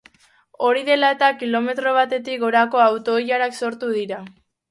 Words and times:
Hori 0.67 0.79
dela 0.87 1.11
eta, 1.15 1.27
kilometro 1.43 1.93
batetik 1.97 2.41
gorako 2.45 2.83
auto-ilarak 2.87 3.55
sortu 3.63 3.93
dira. 4.01 4.23